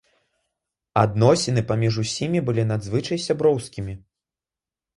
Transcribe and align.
Адносіны 1.01 1.61
паміж 1.73 1.93
усімі 2.05 2.39
былі 2.49 2.67
надзвычай 2.73 3.23
сяброўскімі. 3.29 3.93